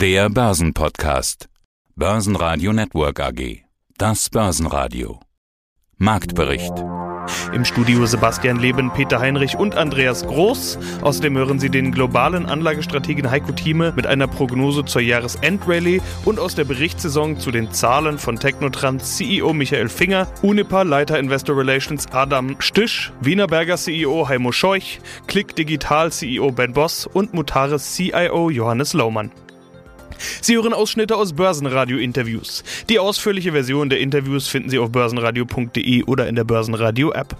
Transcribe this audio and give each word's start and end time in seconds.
Der 0.00 0.30
Börsenpodcast. 0.30 1.50
Börsenradio 1.94 2.72
Network 2.72 3.20
AG. 3.20 3.64
Das 3.98 4.30
Börsenradio. 4.30 5.20
Marktbericht. 5.98 6.72
Im 7.52 7.66
Studio 7.66 8.06
Sebastian 8.06 8.58
Leben, 8.58 8.90
Peter 8.94 9.20
Heinrich 9.20 9.58
und 9.58 9.74
Andreas 9.74 10.26
Groß. 10.26 10.78
Außerdem 11.02 11.36
hören 11.36 11.60
Sie 11.60 11.68
den 11.68 11.92
globalen 11.92 12.46
Anlagestrategen 12.46 13.30
Heiko 13.30 13.52
Thieme 13.52 13.92
mit 13.94 14.06
einer 14.06 14.26
Prognose 14.26 14.86
zur 14.86 15.02
Jahresendrallye 15.02 16.00
und 16.24 16.38
aus 16.38 16.54
der 16.54 16.64
Berichtssaison 16.64 17.38
zu 17.38 17.50
den 17.50 17.70
Zahlen 17.70 18.16
von 18.16 18.38
Technotrans 18.38 19.18
CEO 19.18 19.52
Michael 19.52 19.90
Finger, 19.90 20.28
Unipa 20.40 20.80
Leiter 20.80 21.18
Investor 21.18 21.58
Relations 21.58 22.06
Adam 22.10 22.56
Stisch, 22.58 23.12
Wienerberger 23.20 23.76
CEO 23.76 24.30
Heimo 24.30 24.50
Scheuch, 24.50 25.00
Click 25.26 25.54
Digital 25.56 26.10
CEO 26.10 26.52
Ben 26.52 26.72
Boss 26.72 27.06
und 27.06 27.34
Mutares 27.34 27.94
CIO 27.94 28.48
Johannes 28.48 28.94
Laumann. 28.94 29.30
Sie 30.40 30.56
hören 30.56 30.72
Ausschnitte 30.72 31.16
aus 31.16 31.32
Börsenradio-Interviews. 31.32 32.64
Die 32.88 32.98
ausführliche 32.98 33.52
Version 33.52 33.88
der 33.90 34.00
Interviews 34.00 34.48
finden 34.48 34.70
Sie 34.70 34.78
auf 34.78 34.90
börsenradio.de 34.90 36.04
oder 36.04 36.28
in 36.28 36.34
der 36.34 36.44
Börsenradio-App. 36.44 37.36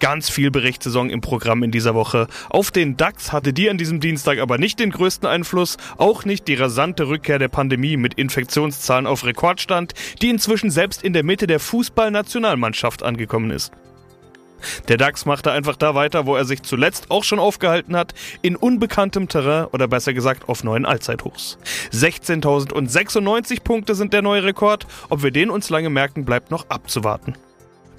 Ganz 0.00 0.28
viel 0.28 0.50
Berichtssaison 0.50 1.10
im 1.10 1.20
Programm 1.20 1.62
in 1.62 1.70
dieser 1.70 1.94
Woche. 1.94 2.26
Auf 2.50 2.70
den 2.70 2.96
DAX 2.96 3.32
hatte 3.32 3.52
die 3.52 3.70
an 3.70 3.78
diesem 3.78 4.00
Dienstag 4.00 4.38
aber 4.38 4.58
nicht 4.58 4.78
den 4.78 4.90
größten 4.90 5.28
Einfluss, 5.28 5.76
auch 5.96 6.24
nicht 6.24 6.48
die 6.48 6.54
rasante 6.54 7.08
Rückkehr 7.08 7.38
der 7.38 7.48
Pandemie 7.48 7.96
mit 7.96 8.14
Infektionszahlen 8.14 9.06
auf 9.06 9.24
Rekordstand, 9.24 9.94
die 10.20 10.28
inzwischen 10.28 10.70
selbst 10.70 11.02
in 11.02 11.12
der 11.12 11.24
Mitte 11.24 11.46
der 11.46 11.60
Fußballnationalmannschaft 11.60 13.02
angekommen 13.02 13.50
ist. 13.50 13.72
Der 14.88 14.96
DAX 14.96 15.26
machte 15.26 15.52
einfach 15.52 15.76
da 15.76 15.94
weiter, 15.94 16.26
wo 16.26 16.36
er 16.36 16.44
sich 16.44 16.62
zuletzt 16.62 17.10
auch 17.10 17.24
schon 17.24 17.38
aufgehalten 17.38 17.96
hat, 17.96 18.14
in 18.42 18.56
unbekanntem 18.56 19.28
Terrain 19.28 19.66
oder 19.66 19.88
besser 19.88 20.12
gesagt 20.12 20.48
auf 20.48 20.64
neuen 20.64 20.86
Allzeithochs. 20.86 21.58
16.096 21.92 23.62
Punkte 23.62 23.94
sind 23.94 24.12
der 24.12 24.22
neue 24.22 24.44
Rekord. 24.44 24.86
Ob 25.08 25.22
wir 25.22 25.30
den 25.30 25.50
uns 25.50 25.70
lange 25.70 25.90
merken, 25.90 26.24
bleibt 26.24 26.50
noch 26.50 26.68
abzuwarten. 26.68 27.34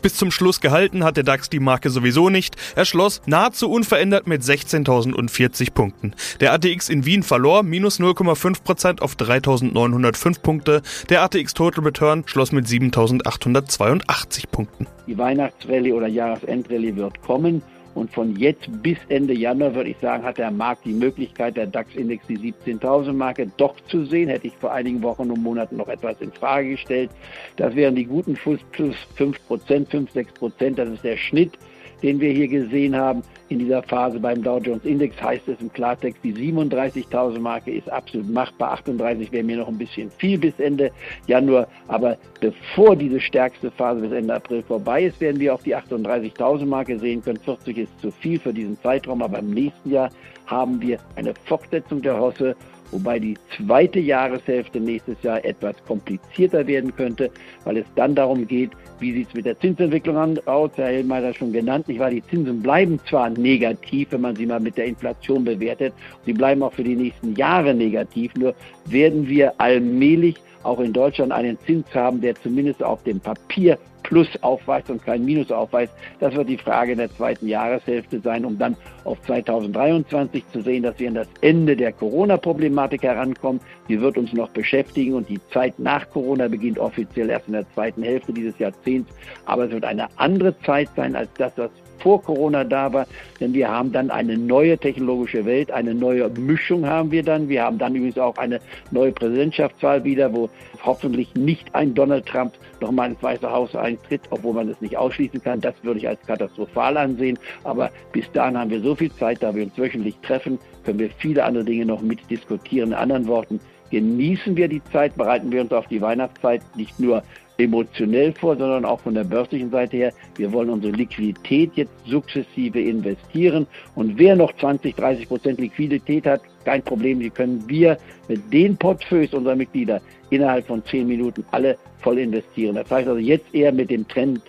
Bis 0.07 0.15
zum 0.15 0.31
Schluss 0.31 0.61
gehalten 0.61 1.03
hat 1.03 1.17
der 1.17 1.25
DAX 1.25 1.49
die 1.49 1.59
Marke 1.59 1.89
sowieso 1.89 2.29
nicht. 2.29 2.55
Er 2.77 2.85
schloss 2.85 3.21
nahezu 3.25 3.69
unverändert 3.69 4.25
mit 4.25 4.41
16.040 4.41 5.73
Punkten. 5.73 6.13
Der 6.39 6.53
ATX 6.53 6.87
in 6.87 7.03
Wien 7.03 7.23
verlor 7.23 7.61
minus 7.63 7.99
0,5% 7.99 9.01
auf 9.01 9.15
3.905 9.15 10.41
Punkte. 10.41 10.81
Der 11.09 11.23
ATX 11.23 11.53
Total 11.53 11.83
Return 11.83 12.23
schloss 12.25 12.53
mit 12.53 12.67
7.882 12.67 14.47
Punkten. 14.49 14.87
Die 15.07 15.17
Weihnachtsrallye 15.17 15.91
oder 15.91 16.07
Jahresendrallye 16.07 16.95
wird 16.95 17.21
kommen. 17.21 17.61
Und 17.97 18.13
von 18.13 18.35
jetzt 18.35 18.69
bis 18.83 18.99
Ende 19.09 19.33
Januar, 19.33 19.73
würde 19.73 19.89
ich 19.89 19.97
sagen, 19.97 20.23
hat 20.23 20.37
der 20.37 20.51
Markt 20.51 20.85
die 20.85 20.93
Möglichkeit, 20.93 21.57
der 21.57 21.65
DAX-Index 21.65 22.27
die 22.27 22.37
17.000-Marke 22.37 23.51
doch 23.57 23.73
zu 23.87 24.05
sehen. 24.05 24.29
Hätte 24.29 24.45
ich 24.45 24.53
vor 24.57 24.71
einigen 24.71 25.01
Wochen 25.01 25.31
und 25.31 25.41
Monaten 25.41 25.77
noch 25.77 25.87
etwas 25.87 26.21
in 26.21 26.31
Frage 26.31 26.69
gestellt. 26.69 27.09
Das 27.55 27.75
wären 27.75 27.95
die 27.95 28.05
guten 28.05 28.35
plus 28.71 28.95
5 29.15 29.47
Prozent, 29.47 29.89
5, 29.89 30.11
6 30.11 30.31
Prozent. 30.33 30.77
Das 30.77 30.89
ist 30.89 31.03
der 31.03 31.17
Schnitt 31.17 31.57
den 32.03 32.19
wir 32.19 32.31
hier 32.31 32.47
gesehen 32.47 32.95
haben 32.95 33.23
in 33.49 33.59
dieser 33.59 33.81
Phase 33.83 34.19
beim 34.19 34.43
Dow 34.43 34.59
Jones 34.59 34.83
Index, 34.83 35.21
heißt 35.21 35.47
es 35.47 35.59
im 35.61 35.71
Klartext, 35.71 36.21
die 36.23 36.33
37.000 36.33 37.39
Marke 37.39 37.71
ist 37.71 37.89
absolut 37.89 38.29
machbar. 38.29 38.73
38 38.73 39.31
wäre 39.31 39.43
mir 39.43 39.57
noch 39.57 39.67
ein 39.67 39.77
bisschen 39.77 40.11
viel 40.11 40.37
bis 40.37 40.59
Ende 40.59 40.91
Januar. 41.27 41.67
Aber 41.87 42.17
bevor 42.41 42.95
diese 42.95 43.19
stärkste 43.19 43.71
Phase 43.71 44.01
bis 44.01 44.11
Ende 44.11 44.35
April 44.35 44.63
vorbei 44.63 45.03
ist, 45.03 45.21
werden 45.21 45.39
wir 45.39 45.53
auf 45.53 45.63
die 45.63 45.75
38.000 45.75 46.65
Marke 46.65 46.99
sehen 46.99 47.23
können. 47.23 47.39
40 47.39 47.77
ist 47.77 48.01
zu 48.01 48.11
viel 48.11 48.39
für 48.39 48.53
diesen 48.53 48.77
Zeitraum, 48.81 49.21
aber 49.21 49.39
im 49.39 49.51
nächsten 49.51 49.91
Jahr 49.91 50.09
haben 50.45 50.81
wir 50.81 50.99
eine 51.15 51.33
Fortsetzung 51.45 52.01
der 52.01 52.19
Hosse 52.19 52.55
wobei 52.91 53.19
die 53.19 53.37
zweite 53.55 53.99
Jahreshälfte 53.99 54.79
nächstes 54.79 55.21
Jahr 55.23 55.43
etwas 55.43 55.75
komplizierter 55.85 56.65
werden 56.67 56.95
könnte, 56.95 57.29
weil 57.63 57.77
es 57.77 57.85
dann 57.95 58.15
darum 58.15 58.47
geht, 58.47 58.71
wie 58.99 59.13
sieht 59.13 59.27
es 59.29 59.33
mit 59.33 59.45
der 59.45 59.59
Zinsentwicklung 59.59 60.39
aus? 60.47 60.71
Herr 60.75 60.87
Hellmeier 60.87 61.33
schon 61.33 61.51
genannt, 61.51 61.87
nicht 61.87 61.99
wahr? 61.99 62.09
Die 62.09 62.23
Zinsen 62.23 62.61
bleiben 62.61 62.99
zwar 63.07 63.29
negativ, 63.29 64.11
wenn 64.11 64.21
man 64.21 64.35
sie 64.35 64.45
mal 64.45 64.59
mit 64.59 64.77
der 64.77 64.85
Inflation 64.85 65.43
bewertet, 65.43 65.93
sie 66.25 66.33
bleiben 66.33 66.63
auch 66.63 66.73
für 66.73 66.83
die 66.83 66.95
nächsten 66.95 67.35
Jahre 67.35 67.73
negativ, 67.73 68.33
nur 68.35 68.55
werden 68.85 69.27
wir 69.27 69.53
allmählich 69.59 70.35
auch 70.63 70.79
in 70.79 70.93
Deutschland 70.93 71.31
einen 71.31 71.57
Zins 71.65 71.87
haben, 71.93 72.21
der 72.21 72.35
zumindest 72.35 72.83
auf 72.83 73.03
dem 73.03 73.19
Papier 73.19 73.77
Plus 74.07 74.29
aufweist 74.41 74.89
und 74.89 75.03
kein 75.03 75.25
Minus 75.25 75.51
aufweist. 75.51 75.91
Das 76.21 76.33
wird 76.33 76.47
die 76.47 76.57
Frage 76.57 76.93
in 76.93 76.97
der 76.97 77.13
zweiten 77.13 77.45
Jahreshälfte 77.45 78.21
sein, 78.21 78.45
um 78.45 78.57
dann 78.57 78.77
auf 79.03 79.21
2023 79.23 80.45
zu 80.53 80.61
sehen, 80.61 80.83
dass 80.83 80.97
wir 80.97 81.09
an 81.09 81.15
das 81.15 81.27
Ende 81.41 81.75
der 81.75 81.91
Corona-Problematik 81.91 83.03
herankommen. 83.03 83.59
Die 83.89 83.99
wird 83.99 84.17
uns 84.17 84.31
noch 84.31 84.49
beschäftigen 84.49 85.13
und 85.13 85.27
die 85.27 85.41
Zeit 85.51 85.77
nach 85.77 86.09
Corona 86.09 86.47
beginnt 86.47 86.79
offiziell 86.79 87.29
erst 87.29 87.47
in 87.47 87.53
der 87.53 87.69
zweiten 87.73 88.01
Hälfte 88.01 88.31
dieses 88.31 88.57
Jahrzehnts. 88.59 89.13
Aber 89.45 89.65
es 89.65 89.71
wird 89.71 89.83
eine 89.83 90.07
andere 90.15 90.57
Zeit 90.59 90.87
sein 90.95 91.13
als 91.13 91.29
das, 91.37 91.51
was 91.57 91.69
vor 91.99 92.21
Corona 92.21 92.63
da 92.63 92.91
war, 92.93 93.07
denn 93.39 93.53
wir 93.53 93.69
haben 93.69 93.91
dann 93.91 94.09
eine 94.09 94.37
neue 94.37 94.77
technologische 94.77 95.45
Welt, 95.45 95.71
eine 95.71 95.93
neue 95.93 96.29
Mischung 96.29 96.85
haben 96.85 97.11
wir 97.11 97.23
dann. 97.23 97.49
Wir 97.49 97.63
haben 97.63 97.77
dann 97.77 97.95
übrigens 97.95 98.17
auch 98.17 98.37
eine 98.37 98.59
neue 98.91 99.11
Präsidentschaftswahl 99.11 100.03
wieder, 100.03 100.33
wo 100.33 100.49
hoffentlich 100.83 101.33
nicht 101.35 101.73
ein 101.75 101.93
Donald 101.93 102.25
Trump 102.25 102.53
nochmal 102.81 103.11
ins 103.11 103.21
Weiße 103.21 103.49
Haus 103.49 103.75
eintritt, 103.75 104.21
obwohl 104.29 104.53
man 104.53 104.69
es 104.69 104.79
nicht 104.81 104.97
ausschließen 104.97 105.41
kann. 105.41 105.61
Das 105.61 105.75
würde 105.83 105.99
ich 105.99 106.07
als 106.07 106.21
katastrophal 106.25 106.97
ansehen. 106.97 107.37
Aber 107.63 107.91
bis 108.11 108.31
dahin 108.31 108.57
haben 108.57 108.69
wir 108.69 108.81
so 108.81 108.95
viel 108.95 109.11
Zeit, 109.13 109.41
da 109.41 109.53
wir 109.53 109.63
uns 109.63 109.77
wöchentlich 109.77 110.17
treffen, 110.21 110.59
können 110.83 110.99
wir 110.99 111.09
viele 111.17 111.43
andere 111.43 111.65
Dinge 111.65 111.85
noch 111.85 112.01
mitdiskutieren. 112.01 112.91
In 112.91 112.95
anderen 112.95 113.27
Worten, 113.27 113.59
genießen 113.91 114.55
wir 114.55 114.67
die 114.67 114.83
Zeit, 114.91 115.15
bereiten 115.15 115.51
wir 115.51 115.61
uns 115.61 115.71
auf 115.71 115.87
die 115.87 116.01
Weihnachtszeit 116.01 116.61
nicht 116.75 116.99
nur 116.99 117.23
emotionell 117.57 118.33
vor, 118.33 118.55
sondern 118.55 118.85
auch 118.85 118.99
von 118.99 119.13
der 119.13 119.23
börslichen 119.23 119.71
Seite 119.71 119.97
her. 119.97 120.13
Wir 120.35 120.51
wollen 120.51 120.69
unsere 120.69 120.93
Liquidität 120.93 121.71
jetzt 121.75 121.93
sukzessive 122.05 122.79
investieren. 122.79 123.67
Und 123.95 124.17
wer 124.17 124.35
noch 124.35 124.55
20, 124.57 124.95
30 124.95 125.27
Prozent 125.27 125.59
Liquidität 125.59 126.25
hat, 126.25 126.41
kein 126.65 126.83
Problem. 126.83 127.19
Die 127.19 127.29
können 127.29 127.63
wir 127.67 127.97
mit 128.27 128.51
den 128.53 128.77
Portfolios 128.77 129.33
unserer 129.33 129.55
Mitglieder 129.55 130.01
innerhalb 130.29 130.67
von 130.67 130.83
zehn 130.85 131.07
Minuten 131.07 131.43
alle 131.51 131.77
voll 131.99 132.19
investieren. 132.19 132.75
Das 132.75 132.91
heißt 132.91 133.07
also 133.07 133.19
jetzt 133.19 133.53
eher 133.53 133.71
mit 133.71 133.89
dem 133.89 134.07
Trend 134.07 134.41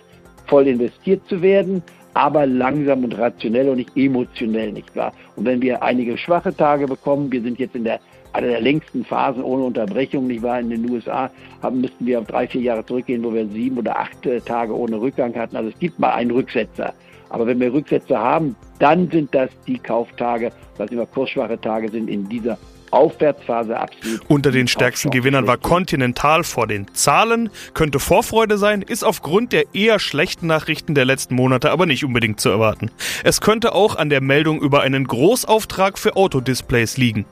voll 0.45 0.67
investiert 0.67 1.21
zu 1.27 1.41
werden, 1.41 1.81
aber 2.13 2.45
langsam 2.45 3.03
und 3.03 3.17
rationell 3.17 3.69
und 3.69 3.77
nicht 3.77 3.95
emotionell, 3.95 4.71
nicht 4.71 4.95
wahr? 4.95 5.13
Und 5.35 5.45
wenn 5.45 5.61
wir 5.61 5.81
einige 5.81 6.17
schwache 6.17 6.55
Tage 6.55 6.87
bekommen, 6.87 7.31
wir 7.31 7.41
sind 7.41 7.59
jetzt 7.59 7.75
in 7.75 7.83
der 7.83 7.99
einer 8.33 8.47
der 8.47 8.61
längsten 8.61 9.03
Phasen 9.05 9.43
ohne 9.43 9.63
Unterbrechung, 9.63 10.27
nicht 10.27 10.43
wahr? 10.43 10.59
In 10.59 10.69
den 10.69 10.89
USA 10.89 11.31
haben, 11.61 11.81
müssten 11.81 12.05
wir 12.05 12.19
auf 12.19 12.27
drei, 12.27 12.47
vier 12.47 12.61
Jahre 12.61 12.85
zurückgehen, 12.85 13.23
wo 13.23 13.33
wir 13.33 13.47
sieben 13.47 13.77
oder 13.77 13.99
acht 13.99 14.25
äh, 14.25 14.39
Tage 14.39 14.75
ohne 14.75 14.99
Rückgang 14.99 15.35
hatten. 15.35 15.55
Also 15.55 15.69
es 15.69 15.79
gibt 15.79 15.99
mal 15.99 16.11
einen 16.11 16.31
Rücksetzer. 16.31 16.93
Aber 17.29 17.45
wenn 17.45 17.59
wir 17.59 17.71
Rücksetzer 17.71 18.17
haben, 18.17 18.55
dann 18.79 19.09
sind 19.09 19.33
das 19.33 19.49
die 19.67 19.77
Kauftage, 19.77 20.51
was 20.77 20.91
immer 20.91 21.05
kursschwache 21.05 21.59
Tage 21.59 21.89
sind 21.89 22.09
in 22.09 22.27
dieser 22.27 22.57
Aufwärtsphase 22.91 23.77
absolut. 23.77 24.21
Unter 24.27 24.51
den 24.51 24.67
stärksten 24.67 25.11
Gewinnern 25.11 25.47
war 25.47 25.57
Continental 25.57 26.43
vor 26.43 26.67
den 26.67 26.87
Zahlen, 26.93 27.49
könnte 27.73 27.99
Vorfreude 27.99 28.57
sein, 28.57 28.81
ist 28.81 29.03
aufgrund 29.03 29.53
der 29.53 29.75
eher 29.75 29.99
schlechten 29.99 30.47
Nachrichten 30.47 30.95
der 30.95 31.05
letzten 31.05 31.35
Monate 31.35 31.71
aber 31.71 31.85
nicht 31.85 32.03
unbedingt 32.03 32.39
zu 32.39 32.49
erwarten. 32.49 32.89
Es 33.23 33.41
könnte 33.41 33.73
auch 33.73 33.95
an 33.95 34.09
der 34.09 34.21
Meldung 34.21 34.59
über 34.59 34.81
einen 34.81 35.05
Großauftrag 35.05 35.99
für 35.99 36.15
Autodisplays 36.15 36.97
liegen. 36.97 37.25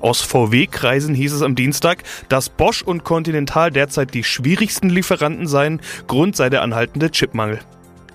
Aus 0.00 0.20
VW-Kreisen 0.22 1.14
hieß 1.14 1.32
es 1.32 1.42
am 1.42 1.54
Dienstag, 1.54 2.02
dass 2.28 2.48
Bosch 2.48 2.82
und 2.82 3.04
Continental 3.04 3.70
derzeit 3.70 4.14
die 4.14 4.24
schwierigsten 4.24 4.90
Lieferanten 4.90 5.46
seien, 5.46 5.80
Grund 6.06 6.36
sei 6.36 6.50
der 6.50 6.62
anhaltende 6.62 7.10
Chipmangel. 7.10 7.60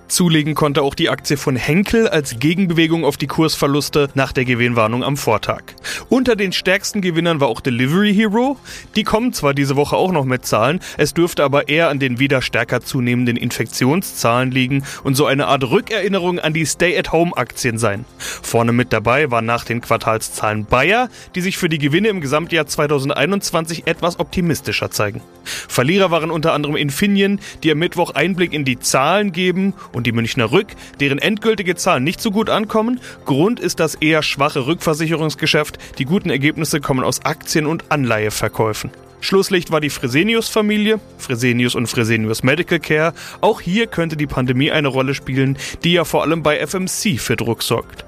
Zulegen 0.08 0.54
konnte 0.54 0.84
auch 0.84 0.94
die 0.94 1.10
Aktie 1.10 1.38
von 1.38 1.56
Henkel 1.56 2.08
als 2.08 2.40
Gegenbewegung 2.40 3.04
auf 3.06 3.18
die 3.18 3.28
Kursverluste 3.28 4.10
nach 4.14 4.32
der 4.32 4.46
Gewinnwarnung 4.46 5.04
am 5.04 5.18
Vortag. 5.18 5.64
Unter 6.10 6.36
den 6.36 6.52
stärksten 6.52 7.02
Gewinnern 7.02 7.40
war 7.40 7.48
auch 7.48 7.62
Delivery 7.62 8.14
Hero. 8.14 8.58
Die 8.96 9.04
kommen 9.04 9.34
zwar 9.34 9.54
diese 9.54 9.76
Woche 9.76 9.96
auch 9.96 10.12
noch 10.12 10.26
mit 10.26 10.46
Zahlen, 10.46 10.80
es 10.98 11.14
dürfte 11.14 11.44
aber 11.44 11.70
eher 11.70 11.90
an 11.90 12.00
den 12.00 12.20
wieder 12.20 12.42
stärker 12.42 12.82
zunehmenden 12.82 13.36
Infektionszahlen 13.36 14.52
liegen 14.52 14.84
und 15.04 15.16
so 15.16 15.26
eine 15.26 15.48
Art 15.48 15.64
Rückerinnerung 15.64 16.40
an 16.40 16.54
die 16.54 16.66
Stay-at-Home-Aktien 16.66 17.78
sein. 17.78 18.06
Vorne 18.18 18.74
mit 18.74 18.94
dabei 18.94 19.32
war 19.32 19.42
nach 19.42 19.66
den 19.66 19.82
Quartalszahlen 19.82 20.66
Bayer, 20.66 21.10
die 21.34 21.42
sich 21.42 21.58
für 21.58 21.70
die 21.70 21.80
Gewinne 21.80 22.10
im 22.10 22.22
Gesamtjahr 22.22 22.68
2021 22.68 23.88
etwas 23.88 24.20
optimistischer 24.20 24.92
zeigen. 24.92 25.22
Verlierer 25.44 26.12
waren 26.12 26.32
unter 26.32 26.54
anderem 26.54 26.76
Infineon, 26.76 27.40
die 27.64 27.72
am 27.72 27.80
Mittwoch 27.80 28.12
Einblick 28.12 28.54
in 28.54 28.66
die 28.66 28.80
Zahlen 28.80 29.32
geben 29.32 29.74
und 29.96 30.06
die 30.06 30.12
Münchner 30.12 30.52
Rück, 30.52 30.68
deren 31.00 31.18
endgültige 31.18 31.76
Zahlen 31.76 32.04
nicht 32.04 32.22
so 32.22 32.30
gut 32.30 32.50
ankommen. 32.50 33.00
Grund 33.26 33.60
ist 33.60 33.80
das 33.80 33.96
eher 33.96 34.22
schwache 34.22 34.68
Rückversicherungsgeschäft. 34.68 35.80
Die 35.98 36.06
guten 36.06 36.30
Ergebnisse 36.30 36.82
kommen 36.82 37.04
aus 37.04 37.26
Aktien- 37.26 37.66
und 37.66 37.92
Anleiheverkäufen. 37.92 38.92
Schlusslicht 39.22 39.72
war 39.72 39.82
die 39.82 39.90
Fresenius-Familie, 39.90 41.00
Fresenius 41.18 41.74
und 41.74 41.88
Fresenius 41.88 42.44
Medical 42.44 42.80
Care. 42.80 43.14
Auch 43.42 43.62
hier 43.62 43.88
könnte 43.88 44.18
die 44.18 44.28
Pandemie 44.28 44.72
eine 44.72 44.90
Rolle 44.90 45.16
spielen, 45.16 45.58
die 45.84 45.94
ja 45.94 46.04
vor 46.04 46.22
allem 46.22 46.44
bei 46.44 46.60
FMC 46.60 47.20
für 47.20 47.36
Druck 47.36 47.64
sorgt. 47.64 48.06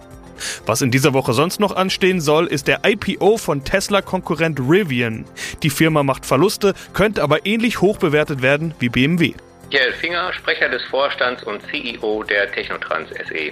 Was 0.68 0.84
in 0.84 0.92
dieser 0.92 1.14
Woche 1.14 1.34
sonst 1.34 1.60
noch 1.60 1.76
anstehen 1.76 2.22
soll, 2.22 2.46
ist 2.46 2.68
der 2.68 2.82
IPO 2.86 3.38
von 3.38 3.64
Tesla-Konkurrent 3.64 4.60
Rivian. 4.60 5.26
Die 5.64 5.72
Firma 5.72 6.04
macht 6.04 6.26
Verluste, 6.26 6.76
könnte 6.94 7.24
aber 7.24 7.48
ähnlich 7.48 7.82
hoch 7.82 7.98
bewertet 7.98 8.44
werden 8.44 8.76
wie 8.80 8.90
BMW. 8.90 9.34
Michael 9.70 9.92
Finger, 9.94 10.32
Sprecher 10.32 10.70
des 10.70 10.82
Vorstands 10.86 11.44
und 11.44 11.62
CEO 11.70 12.24
der 12.24 12.50
Technotrans 12.52 13.10
SE 13.10 13.52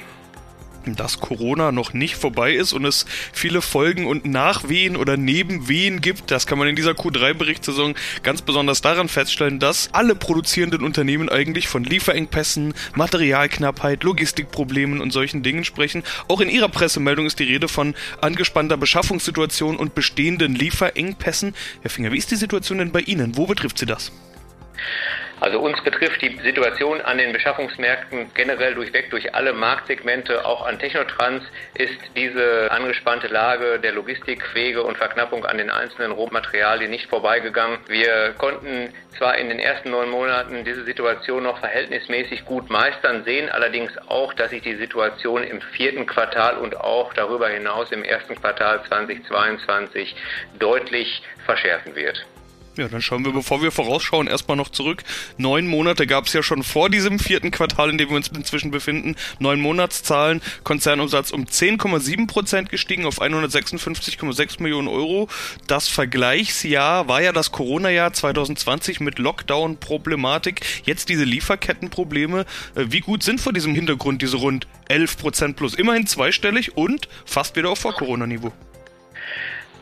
dass 0.88 1.20
Corona 1.20 1.72
noch 1.72 1.94
nicht 1.94 2.16
vorbei 2.16 2.54
ist 2.54 2.72
und 2.72 2.86
es 2.86 3.08
viele 3.34 3.64
Folgen 3.64 4.06
und 4.06 4.24
Nachwehen 4.26 4.98
oder 4.98 5.18
Nebenwehen 5.18 6.00
gibt. 6.00 6.30
Das 6.30 6.46
kann 6.46 6.60
man 6.60 6.68
in 6.68 6.76
dieser 6.76 6.92
Q3-Berichtssaison 6.92 7.96
ganz 8.22 8.44
besonders 8.44 8.82
daran 8.82 9.10
feststellen, 9.10 9.60
dass 9.60 9.90
alle 9.94 10.14
produzierenden 10.14 10.84
Unternehmen 10.84 11.28
eigentlich 11.28 11.68
von 11.68 11.84
Lieferengpässen, 11.84 12.76
Materialknappheit, 12.94 14.04
Logistikproblemen 14.04 15.02
und 15.02 15.10
solchen 15.10 15.42
Dingen 15.42 15.64
sprechen. 15.64 16.04
Auch 16.28 16.40
in 16.40 16.50
ihrer 16.50 16.70
Pressemeldung 16.70 17.26
ist 17.26 17.40
die 17.40 17.46
Rede 17.46 17.68
von 17.68 17.96
angespannter 18.22 18.78
Beschaffungssituation 18.78 19.78
und 19.78 19.96
bestehenden 19.96 20.54
Lieferengpässen. 20.54 21.56
Herr 21.82 21.90
Finger, 21.90 22.12
wie 22.12 22.20
ist 22.20 22.30
die 22.30 22.36
Situation 22.36 22.78
denn 22.78 22.92
bei 22.92 23.00
Ihnen? 23.00 23.38
Wo 23.38 23.48
betrifft 23.48 23.80
Sie 23.80 23.88
das? 23.88 24.12
Also 25.46 25.60
uns 25.60 25.80
betrifft 25.84 26.24
die 26.24 26.40
Situation 26.40 27.02
an 27.02 27.20
den 27.20 27.32
Beschaffungsmärkten 27.32 28.32
generell 28.34 28.74
durchweg 28.74 29.12
durch 29.12 29.36
alle 29.36 29.54
Marktsegmente, 29.54 30.44
auch 30.44 30.66
an 30.66 30.80
Technotrans, 30.80 31.44
ist 31.76 32.00
diese 32.16 32.72
angespannte 32.72 33.28
Lage 33.28 33.78
der 33.78 33.92
Logistikwege 33.92 34.82
und 34.82 34.98
Verknappung 34.98 35.46
an 35.46 35.60
den 35.60 35.70
einzelnen 35.70 36.14
Rohmaterialien 36.14 36.90
nicht 36.90 37.08
vorbeigegangen. 37.12 37.78
Wir 37.88 38.34
konnten 38.40 38.92
zwar 39.20 39.38
in 39.38 39.50
den 39.50 39.60
ersten 39.60 39.92
neun 39.92 40.10
Monaten 40.10 40.66
diese 40.66 40.84
Situation 40.84 41.44
noch 41.44 41.60
verhältnismäßig 41.60 42.46
gut 42.46 42.72
meistern, 42.72 43.24
sehen 43.24 43.48
allerdings 43.48 43.96
auch, 44.08 44.34
dass 44.34 44.50
sich 44.50 44.64
die 44.64 44.78
Situation 44.78 45.44
im 45.44 45.62
vierten 45.62 46.08
Quartal 46.08 46.58
und 46.58 46.76
auch 46.76 47.14
darüber 47.14 47.50
hinaus 47.50 47.92
im 47.92 48.04
ersten 48.04 48.34
Quartal 48.34 48.84
2022 48.86 50.16
deutlich 50.58 51.22
verschärfen 51.46 51.96
wird. 51.96 52.26
Ja, 52.78 52.90
dann 52.90 53.02
schauen 53.02 53.24
wir, 53.24 53.32
bevor 53.32 53.62
wir 53.62 53.72
vorausschauen, 53.72 54.28
erstmal 54.28 54.58
noch 54.58 54.68
zurück. 54.68 55.04
Neun 55.38 55.66
Monate 55.66 56.06
gab 56.08 56.26
es 56.26 56.34
ja 56.34 56.44
schon 56.44 56.62
vor 56.62 56.90
diesem 56.90 57.20
vierten 57.20 57.50
Quartal, 57.50 57.90
in 57.90 57.98
dem 57.98 58.10
wir 58.10 58.18
uns 58.18 58.28
inzwischen 58.28 58.70
befinden. 58.70 59.16
Neun 59.40 59.62
Monatszahlen, 59.62 60.42
Konzernumsatz 60.66 61.32
um 61.32 61.46
10,7 61.46 62.28
Prozent 62.28 62.70
gestiegen 62.70 63.06
auf 63.06 63.22
156,6 63.22 64.62
Millionen 64.62 64.90
Euro. 64.90 65.30
Das 65.68 65.88
Vergleichsjahr 65.88 67.08
war 67.08 67.22
ja 67.22 67.32
das 67.32 67.54
Corona-Jahr 67.54 68.12
2020 68.12 69.00
mit 69.00 69.20
Lockdown-Problematik. 69.20 70.66
Jetzt 70.84 71.08
diese 71.08 71.24
Lieferkettenprobleme. 71.24 72.42
Äh, 72.76 72.86
wie 72.90 73.00
gut 73.00 73.24
sind 73.24 73.40
vor 73.40 73.54
diesem 73.54 73.74
Hintergrund 73.74 74.22
diese 74.22 74.36
rund 74.36 74.68
11 74.90 75.18
Prozent 75.18 75.56
plus? 75.56 75.76
Immerhin 75.76 76.08
zweistellig 76.08 76.76
und 76.76 77.08
fast 77.26 77.56
wieder 77.56 77.70
auf 77.70 77.80
Vor-Corona-Niveau. 77.80 78.52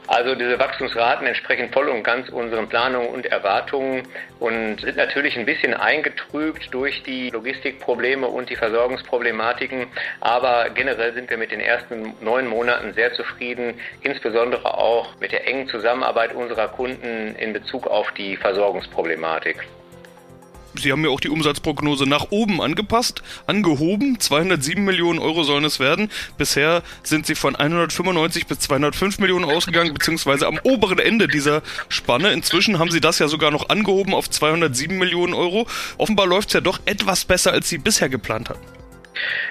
Also 0.07 0.35
diese 0.35 0.59
Wachstumsraten 0.59 1.25
entsprechen 1.25 1.71
voll 1.71 1.87
und 1.87 2.03
ganz 2.03 2.29
unseren 2.29 2.67
Planungen 2.67 3.09
und 3.09 3.25
Erwartungen 3.25 4.03
und 4.39 4.81
sind 4.81 4.97
natürlich 4.97 5.37
ein 5.37 5.45
bisschen 5.45 5.73
eingetrübt 5.73 6.73
durch 6.73 7.03
die 7.03 7.29
Logistikprobleme 7.29 8.27
und 8.27 8.49
die 8.49 8.55
Versorgungsproblematiken. 8.55 9.87
Aber 10.19 10.69
generell 10.71 11.13
sind 11.13 11.29
wir 11.29 11.37
mit 11.37 11.51
den 11.51 11.61
ersten 11.61 12.13
neun 12.19 12.47
Monaten 12.47 12.93
sehr 12.93 13.13
zufrieden, 13.13 13.79
insbesondere 14.01 14.77
auch 14.77 15.15
mit 15.19 15.31
der 15.31 15.47
engen 15.47 15.67
Zusammenarbeit 15.69 16.33
unserer 16.33 16.67
Kunden 16.67 17.35
in 17.35 17.53
Bezug 17.53 17.87
auf 17.87 18.11
die 18.11 18.35
Versorgungsproblematik. 18.35 19.63
Sie 20.75 20.91
haben 20.91 21.03
ja 21.03 21.09
auch 21.09 21.19
die 21.19 21.29
Umsatzprognose 21.29 22.05
nach 22.05 22.27
oben 22.31 22.61
angepasst, 22.61 23.21
angehoben. 23.47 24.19
207 24.19 24.83
Millionen 24.83 25.19
Euro 25.19 25.43
sollen 25.43 25.63
es 25.65 25.79
werden. 25.79 26.09
Bisher 26.37 26.83
sind 27.03 27.25
Sie 27.25 27.35
von 27.35 27.55
195 27.55 28.47
bis 28.47 28.59
205 28.59 29.19
Millionen 29.19 29.45
ausgegangen, 29.45 29.93
beziehungsweise 29.93 30.47
am 30.47 30.59
oberen 30.63 30.99
Ende 30.99 31.27
dieser 31.27 31.61
Spanne. 31.89 32.31
Inzwischen 32.31 32.79
haben 32.79 32.91
Sie 32.91 33.01
das 33.01 33.19
ja 33.19 33.27
sogar 33.27 33.51
noch 33.51 33.69
angehoben 33.69 34.13
auf 34.13 34.29
207 34.29 34.97
Millionen 34.97 35.33
Euro. 35.33 35.67
Offenbar 35.97 36.27
läuft 36.27 36.49
es 36.49 36.53
ja 36.53 36.61
doch 36.61 36.79
etwas 36.85 37.25
besser, 37.25 37.51
als 37.51 37.69
Sie 37.69 37.77
bisher 37.77 38.09
geplant 38.09 38.49
hatten. 38.49 38.82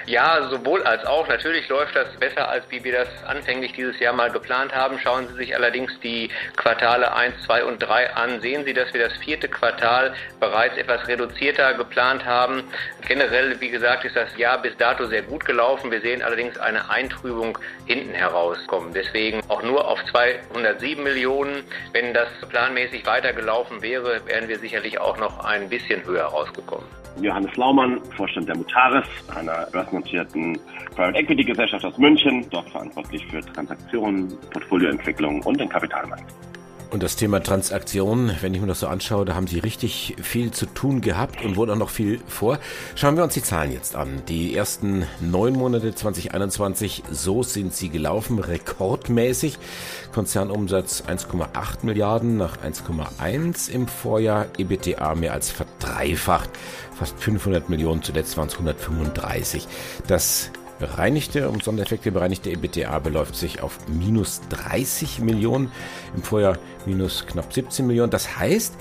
Ja, 0.05 0.47
sowohl 0.49 0.83
als 0.83 1.05
auch. 1.05 1.27
Natürlich 1.27 1.67
läuft 1.69 1.95
das 1.95 2.09
besser, 2.19 2.49
als 2.49 2.65
wie 2.69 2.83
wir 2.83 2.93
das 2.93 3.07
anfänglich 3.25 3.73
dieses 3.73 3.99
Jahr 3.99 4.13
mal 4.13 4.31
geplant 4.31 4.75
haben. 4.75 4.99
Schauen 4.99 5.27
Sie 5.27 5.35
sich 5.35 5.55
allerdings 5.55 5.97
die 6.01 6.29
Quartale 6.55 7.13
1, 7.13 7.43
2 7.45 7.63
und 7.63 7.79
3 7.79 8.13
an. 8.13 8.41
Sehen 8.41 8.65
Sie, 8.65 8.73
dass 8.73 8.93
wir 8.93 9.01
das 9.01 9.17
vierte 9.17 9.47
Quartal 9.47 10.13
bereits 10.39 10.77
etwas 10.77 11.07
reduzierter 11.07 11.73
geplant 11.75 12.25
haben. 12.25 12.63
Generell, 13.07 13.59
wie 13.61 13.69
gesagt, 13.69 14.05
ist 14.05 14.15
das 14.15 14.35
Jahr 14.37 14.61
bis 14.61 14.75
dato 14.77 15.05
sehr 15.07 15.23
gut 15.23 15.45
gelaufen. 15.45 15.91
Wir 15.91 16.01
sehen 16.01 16.21
allerdings 16.21 16.57
eine 16.57 16.89
Eintrübung 16.89 17.57
hinten 17.85 18.13
herauskommen. 18.13 18.93
Deswegen 18.93 19.41
auch 19.47 19.63
nur 19.63 19.87
auf 19.87 20.03
207 20.11 21.03
Millionen. 21.03 21.63
Wenn 21.91 22.13
das 22.13 22.27
planmäßig 22.49 23.05
weitergelaufen 23.05 23.81
wäre, 23.81 24.25
wären 24.25 24.47
wir 24.47 24.59
sicherlich 24.59 24.99
auch 24.99 25.17
noch 25.17 25.43
ein 25.43 25.69
bisschen 25.69 26.03
höher 26.05 26.25
rausgekommen. 26.25 27.02
Johannes 27.21 27.55
Laumann, 27.55 27.99
Vorstand 28.17 28.49
der 28.49 28.57
Mutaris, 28.57 29.05
einer 29.35 29.67
börsennotierten 29.71 30.57
Private 30.95 31.17
Equity 31.17 31.43
Gesellschaft 31.43 31.85
aus 31.85 31.97
München, 31.97 32.45
dort 32.49 32.69
verantwortlich 32.69 33.25
für 33.27 33.41
Transaktionen, 33.41 34.27
Portfolioentwicklung 34.51 35.41
und 35.43 35.59
den 35.59 35.69
Kapitalmarkt. 35.69 36.25
Und 36.93 37.01
das 37.01 37.15
Thema 37.15 37.41
Transaktionen, 37.41 38.37
wenn 38.41 38.53
ich 38.53 38.61
mir 38.61 38.67
das 38.67 38.81
so 38.81 38.85
anschaue, 38.85 39.25
da 39.25 39.33
haben 39.33 39.47
Sie 39.47 39.57
richtig 39.57 40.15
viel 40.21 40.51
zu 40.51 40.67
tun 40.67 41.01
gehabt 41.01 41.43
und 41.43 41.55
wurde 41.55 41.73
auch 41.73 41.77
noch 41.77 41.89
viel 41.89 42.19
vor. 42.27 42.59
Schauen 42.93 43.17
wir 43.17 43.23
uns 43.23 43.33
die 43.33 43.41
Zahlen 43.41 43.71
jetzt 43.71 43.95
an. 43.95 44.21
Die 44.27 44.55
ersten 44.55 45.07
neun 45.19 45.53
Monate 45.53 45.95
2021, 45.95 47.01
so 47.09 47.41
sind 47.41 47.73
sie 47.73 47.89
gelaufen, 47.89 48.37
rekordmäßig. 48.37 49.57
Konzernumsatz 50.13 51.01
1,8 51.07 51.47
Milliarden 51.81 52.37
nach 52.37 52.57
1,1 52.57 53.71
im 53.71 53.87
Vorjahr, 53.87 54.45
EBTA 54.59 55.15
mehr 55.15 55.33
als 55.33 55.49
verdreifacht, 55.49 56.51
fast 56.95 57.19
500 57.19 57.69
Millionen, 57.69 58.03
zuletzt 58.03 58.37
waren 58.37 58.49
es 58.49 58.53
135. 58.53 59.67
Das 60.05 60.51
bereinigte, 60.79 61.49
um 61.49 61.59
Sondereffekte 61.61 62.11
bereinigte 62.11 62.51
EBITDA 62.51 62.99
beläuft 62.99 63.35
sich 63.35 63.61
auf 63.61 63.79
minus 63.87 64.41
30 64.49 65.19
Millionen, 65.19 65.71
im 66.15 66.23
Vorjahr 66.23 66.57
minus 66.85 67.25
knapp 67.25 67.53
17 67.53 67.87
Millionen. 67.87 68.11
Das 68.11 68.37
heißt, 68.37 68.75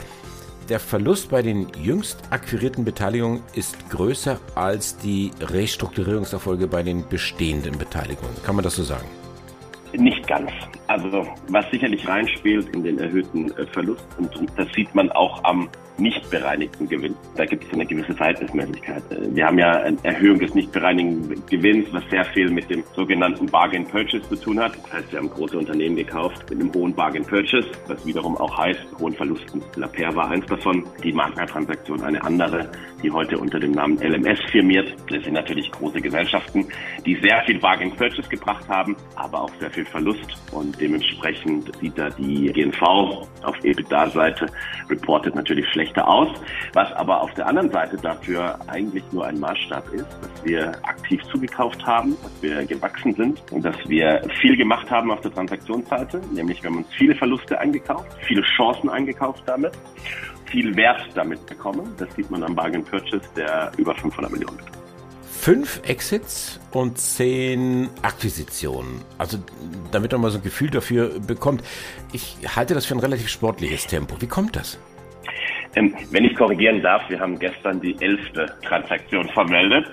der 0.68 0.80
Verlust 0.80 1.30
bei 1.30 1.42
den 1.42 1.68
jüngst 1.82 2.18
akquirierten 2.30 2.84
Beteiligungen 2.84 3.42
ist 3.54 3.76
größer 3.90 4.38
als 4.54 4.96
die 4.96 5.30
Restrukturierungserfolge 5.40 6.66
bei 6.66 6.82
den 6.82 7.06
bestehenden 7.08 7.76
Beteiligungen. 7.78 8.34
Kann 8.44 8.54
man 8.54 8.64
das 8.64 8.76
so 8.76 8.82
sagen? 8.82 9.06
Nicht 9.92 10.26
ganz. 10.26 10.50
Also 10.86 11.26
was 11.48 11.70
sicherlich 11.70 12.06
reinspielt 12.08 12.74
in 12.74 12.82
den 12.84 12.98
erhöhten 12.98 13.50
äh, 13.58 13.66
Verlust 13.66 14.06
und 14.18 14.30
das 14.56 14.68
sieht 14.75 14.94
man 14.94 15.11
auch 15.12 15.44
am 15.44 15.68
nicht 15.99 16.30
bereinigten 16.30 16.88
Gewinn. 16.88 17.14
Da 17.37 17.44
gibt 17.44 17.64
es 17.64 17.72
eine 17.72 17.87
gewisse 17.87 18.14
Verhältnismäßigkeit. 18.14 19.02
Äh, 19.11 19.34
wir 19.34 19.46
haben 19.46 19.58
ja 19.58 19.72
eine 19.72 19.96
Erhöhung 20.02 20.38
des 20.38 20.54
nicht 20.54 20.72
bereinigten 20.72 21.42
Gewinns, 21.49 21.87
was 21.92 22.02
sehr 22.11 22.25
viel 22.26 22.50
mit 22.50 22.70
dem 22.70 22.82
sogenannten 22.94 23.46
Bargain 23.46 23.87
Purchase 23.87 24.22
zu 24.28 24.37
tun 24.37 24.61
hat. 24.61 24.72
Das 24.84 24.92
heißt, 24.92 25.12
wir 25.12 25.18
haben 25.18 25.30
große 25.30 25.58
Unternehmen 25.58 25.96
gekauft 25.96 26.49
mit 26.50 26.61
einem 26.61 26.72
hohen 26.75 26.94
Bargain 26.94 27.25
Purchase, 27.25 27.68
was 27.87 28.04
wiederum 28.06 28.37
auch 28.37 28.56
heißt 28.56 28.80
hohen 28.99 29.14
Verlusten. 29.14 29.62
La 29.76 29.87
Paire 29.87 30.14
war 30.16 30.30
eins 30.30 30.46
davon, 30.46 30.84
die 31.02 31.12
Magna-Transaktion 31.12 32.02
eine 32.02 32.22
andere, 32.22 32.70
die 33.02 33.11
heute 33.11 33.38
unter 33.38 33.58
dem 33.58 33.72
Namen 33.72 33.99
LMS 33.99 34.38
firmiert. 34.50 34.94
Das 35.11 35.25
sind 35.25 35.34
natürlich 35.34 35.70
große 35.72 36.00
Gesellschaften, 36.00 36.66
die 37.04 37.16
sehr 37.16 37.42
viel 37.46 37.58
Bargain 37.58 37.92
Purchase 37.92 38.28
gebracht 38.28 38.68
haben, 38.68 38.96
aber 39.16 39.42
auch 39.42 39.50
sehr 39.61 39.70
viel 39.70 39.84
Verlust 39.84 40.37
und 40.52 40.80
dementsprechend 40.80 41.72
sieht 41.80 41.99
da 41.99 42.08
die 42.11 42.52
GNV 42.52 42.82
auf 42.82 43.56
EBITDA-Seite 43.62 44.46
reportet 44.88 45.34
natürlich 45.34 45.66
schlechter 45.82 46.06
aus, 46.06 46.28
was 46.74 46.92
aber 46.92 47.20
auf 47.20 47.32
der 47.34 47.46
anderen 47.46 47.70
Seite 47.70 47.96
dafür 47.96 48.58
eigentlich 48.68 49.02
nur 49.12 49.26
ein 49.26 49.38
Maßstab 49.40 49.92
ist, 49.92 50.06
dass 50.20 50.44
wir 50.44 50.68
aktiv 50.82 51.20
zugekauft 51.30 51.84
haben, 51.84 52.16
dass 52.22 52.42
wir 52.42 52.64
gewachsen 52.64 53.14
sind 53.14 53.42
und 53.50 53.64
dass 53.64 53.76
wir 53.88 54.22
viel 54.40 54.56
gemacht 54.56 54.88
haben 54.90 55.10
auf 55.10 55.20
der 55.20 55.32
Transaktionsseite, 55.32 56.20
nämlich 56.32 56.62
wir 56.62 56.70
haben 56.70 56.78
uns 56.78 56.88
viele 56.96 57.14
Verluste 57.14 57.58
eingekauft, 57.58 58.06
viele 58.26 58.42
Chancen 58.42 58.88
eingekauft 58.90 59.42
damit, 59.46 59.72
viel 60.46 60.74
Wert 60.76 61.02
damit 61.14 61.44
bekommen. 61.46 61.94
Das 61.98 62.14
sieht 62.14 62.30
man 62.30 62.42
am 62.44 62.54
Bargain 62.54 62.84
Purchase, 62.84 63.28
der 63.36 63.72
über 63.76 63.94
500 63.94 64.30
Millionen 64.30 64.56
beträgt 64.58 64.82
fünf 65.42 65.80
Exits 65.82 66.60
und 66.70 66.98
zehn 66.98 67.90
Akquisitionen. 68.02 69.00
Also 69.18 69.38
damit 69.90 70.12
man 70.12 70.20
mal 70.20 70.30
so 70.30 70.38
ein 70.38 70.44
Gefühl 70.44 70.70
dafür 70.70 71.18
bekommt. 71.18 71.64
Ich 72.12 72.36
halte 72.54 72.74
das 72.74 72.86
für 72.86 72.94
ein 72.94 73.00
relativ 73.00 73.28
sportliches 73.28 73.88
Tempo. 73.88 74.14
Wie 74.20 74.28
kommt 74.28 74.54
das? 74.54 74.78
Ähm, 75.75 75.95
wenn 76.11 76.25
ich 76.25 76.35
korrigieren 76.37 76.83
darf, 76.83 77.09
wir 77.09 77.19
haben 77.19 77.38
gestern 77.38 77.81
die 77.81 77.97
elfte 78.00 78.47
Transaktion 78.62 79.29
vermeldet. 79.31 79.87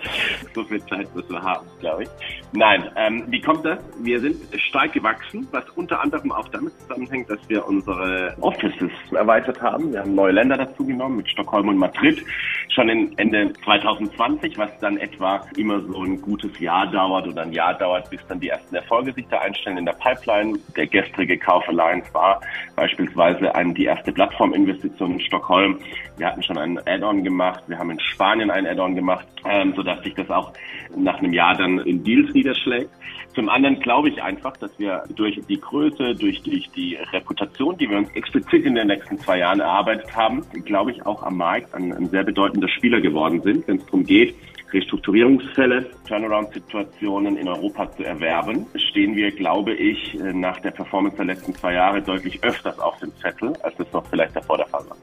So 0.54 0.64
viel 0.64 0.84
Zeit 0.86 1.14
müssen 1.16 1.32
wir 1.32 1.42
haben, 1.42 1.66
glaube 1.80 2.04
ich. 2.04 2.10
Nein, 2.52 2.90
ähm, 2.96 3.24
wie 3.28 3.40
kommt 3.40 3.64
das? 3.64 3.80
Wir 4.02 4.20
sind 4.20 4.36
stark 4.60 4.94
gewachsen, 4.94 5.48
was 5.52 5.64
unter 5.76 6.02
anderem 6.02 6.32
auch 6.32 6.48
damit 6.50 6.74
zusammenhängt, 6.82 7.30
dass 7.30 7.40
wir 7.48 7.66
unsere 7.68 8.36
Offices 8.42 8.92
erweitert 9.12 9.62
haben. 9.62 9.94
Wir 9.94 10.02
haben 10.02 10.16
neue 10.16 10.32
Länder 10.32 10.58
dazugenommen 10.58 11.18
mit 11.18 11.30
Stockholm 11.30 11.70
und 11.70 11.78
Madrid 11.78 12.24
schon 12.70 12.90
Ende 13.18 13.52
2020, 13.66 14.58
was 14.58 14.70
dann 14.80 14.98
etwa 14.98 15.46
immer 15.58 15.82
so 15.82 16.04
ein 16.04 16.22
gutes 16.22 16.58
Jahr 16.60 16.88
dauert 16.88 17.28
oder 17.28 17.42
ein 17.42 17.52
Jahr 17.52 17.74
dauert, 17.74 18.10
bis 18.10 18.22
dann 18.28 18.40
die 18.40 18.50
ersten 18.50 18.74
Erfolge 18.74 19.12
sich 19.14 19.28
da 19.30 19.40
einstellen 19.40 19.78
in 19.78 19.86
der 19.86 19.94
Pipeline. 19.94 20.58
Der 20.76 20.88
gestrige 20.88 21.38
Kauf 21.38 21.68
Alliance 21.68 22.08
war 22.14 22.40
beispielsweise 22.76 23.54
ein, 23.54 23.74
die 23.74 23.86
erste 23.86 24.12
Plattforminvestition 24.12 25.14
in 25.14 25.20
Stockholm. 25.20 25.69
Wir 26.18 26.28
hatten 26.28 26.44
schon 26.44 26.58
einen 26.58 26.80
Add-on 26.80 27.24
gemacht. 27.24 27.64
Wir 27.68 27.78
haben 27.78 27.92
in 27.92 28.00
Spanien 28.00 28.50
einen 28.52 28.68
Add-on 28.68 28.96
gemacht, 28.96 29.28
ähm, 29.46 29.74
sodass 29.76 30.04
sich 30.04 30.14
das 30.16 30.30
auch 30.30 30.54
nach 30.96 31.20
einem 31.20 31.34
Jahr 31.34 31.56
dann 31.56 31.80
in 31.80 32.04
Deals 32.04 32.34
niederschlägt. 32.34 32.90
Zum 33.36 33.48
anderen 33.48 33.80
glaube 33.80 34.10
ich 34.10 34.22
einfach, 34.22 34.58
dass 34.58 34.78
wir 34.80 35.04
durch 35.16 35.40
die 35.48 35.60
Größe, 35.60 36.16
durch, 36.16 36.42
durch 36.42 36.70
die 36.72 36.96
Reputation, 37.14 37.78
die 37.78 37.90
wir 37.90 37.98
uns 37.98 38.10
explizit 38.16 38.66
in 38.66 38.76
den 38.76 38.88
nächsten 38.88 39.18
zwei 39.20 39.38
Jahren 39.40 39.60
erarbeitet 39.60 40.16
haben, 40.16 40.44
glaube 40.66 40.92
ich 40.92 41.06
auch 41.06 41.24
am 41.24 41.38
Markt 41.38 41.74
ein, 41.74 41.94
ein 41.94 42.10
sehr 42.10 42.24
bedeutender 42.24 42.68
Spieler 42.68 43.00
geworden 43.02 43.42
sind, 43.42 43.68
wenn 43.68 43.78
es 43.78 43.86
darum 43.86 44.04
geht, 44.04 44.36
Restrukturierungsfälle, 44.74 45.90
Turnaround-Situationen 46.08 47.38
in 47.38 47.48
Europa 47.48 47.92
zu 47.92 48.04
erwerben, 48.04 48.68
stehen 48.90 49.16
wir, 49.16 49.32
glaube 49.32 49.74
ich, 49.74 50.16
nach 50.16 50.60
der 50.60 50.72
Performance 50.72 51.18
der 51.18 51.26
letzten 51.26 51.56
zwei 51.56 51.74
Jahre 51.74 52.02
deutlich 52.02 52.44
öfters 52.44 52.78
auf 52.80 53.00
dem 53.00 53.12
Zettel, 53.18 53.54
als 53.64 53.80
es 53.80 53.92
noch 53.92 54.06
vielleicht 54.08 54.36
davor 54.36 54.58
der 54.58 54.68
Fall 54.68 54.84
war. 54.88 54.98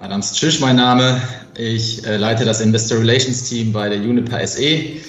Adams 0.00 0.32
Tschisch, 0.32 0.60
mein 0.60 0.76
Name. 0.76 1.20
Ich 1.56 2.06
äh, 2.06 2.16
leite 2.16 2.44
das 2.44 2.60
Investor 2.60 2.98
Relations 2.98 3.48
Team 3.48 3.72
bei 3.72 3.88
der 3.88 3.98
Uniper 3.98 4.46
SE 4.46 5.00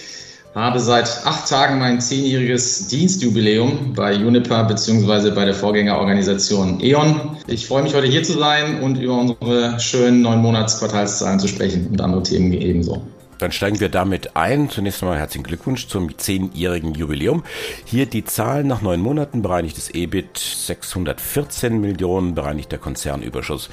habe 0.56 0.80
seit 0.80 1.26
acht 1.26 1.48
Tagen 1.48 1.80
mein 1.80 2.02
zehnjähriges 2.02 2.88
Dienstjubiläum 2.88 3.94
bei 3.94 4.16
Uniper 4.16 4.64
bzw. 4.64 5.32
bei 5.32 5.46
der 5.46 5.54
Vorgängerorganisation 5.54 6.80
E.ON. 6.82 7.38
Ich 7.48 7.68
freue 7.68 7.84
mich 7.84 7.94
heute 7.94 8.08
hier 8.08 8.24
zu 8.24 8.34
sein 8.34 8.82
und 8.82 8.98
über 8.98 9.18
unsere 9.18 9.80
schönen 9.80 10.22
neun 10.22 10.42
Monats 10.42 10.80
Quartalszahlen 10.80 11.40
zu 11.40 11.48
sprechen 11.48 11.88
und 11.88 12.02
andere 12.02 12.24
Themen 12.24 12.52
ebenso. 12.54 13.06
Dann 13.38 13.54
steigen 13.54 13.80
wir 13.80 13.88
damit 13.88 14.36
ein. 14.36 14.70
Zunächst 14.70 15.02
einmal 15.02 15.18
herzlichen 15.18 15.46
Glückwunsch 15.46 15.88
zum 15.88 16.18
zehnjährigen 16.18 16.94
Jubiläum. 16.94 17.44
Hier 17.86 18.06
die 18.06 18.26
Zahlen 18.26 18.68
nach 18.68 18.82
neun 18.82 19.00
Monaten 19.00 19.42
bereinigtes 19.42 19.90
EBIT 19.90 20.38
614 20.38 21.80
Millionen, 21.80 22.36
bereinigter 22.36 22.78
Konzernüberschuss 22.78 23.70